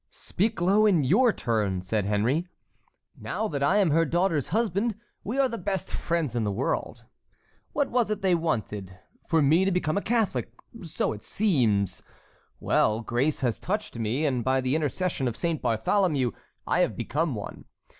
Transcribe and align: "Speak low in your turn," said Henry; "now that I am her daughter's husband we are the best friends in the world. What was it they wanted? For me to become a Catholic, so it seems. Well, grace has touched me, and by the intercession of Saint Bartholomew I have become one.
"Speak 0.09 0.59
low 0.61 0.87
in 0.87 1.03
your 1.03 1.31
turn," 1.31 1.83
said 1.83 2.05
Henry; 2.05 2.47
"now 3.15 3.47
that 3.47 3.61
I 3.61 3.77
am 3.77 3.91
her 3.91 4.03
daughter's 4.03 4.47
husband 4.47 4.95
we 5.23 5.37
are 5.37 5.47
the 5.47 5.59
best 5.59 5.93
friends 5.93 6.35
in 6.35 6.43
the 6.43 6.51
world. 6.51 7.05
What 7.73 7.91
was 7.91 8.09
it 8.09 8.23
they 8.23 8.33
wanted? 8.33 8.97
For 9.27 9.43
me 9.43 9.63
to 9.63 9.71
become 9.71 9.97
a 9.99 10.01
Catholic, 10.01 10.51
so 10.81 11.13
it 11.13 11.23
seems. 11.23 12.01
Well, 12.59 13.01
grace 13.01 13.41
has 13.41 13.59
touched 13.59 13.95
me, 13.99 14.25
and 14.25 14.43
by 14.43 14.59
the 14.59 14.75
intercession 14.75 15.27
of 15.27 15.37
Saint 15.37 15.61
Bartholomew 15.61 16.31
I 16.65 16.79
have 16.79 16.97
become 16.97 17.35
one. 17.35 17.65